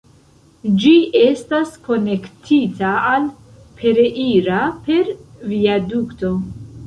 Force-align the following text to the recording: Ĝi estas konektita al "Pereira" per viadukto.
Ĝi 0.83 0.93
estas 1.23 1.75
konektita 1.87 2.93
al 3.11 3.27
"Pereira" 3.81 4.63
per 4.87 5.13
viadukto. 5.53 6.33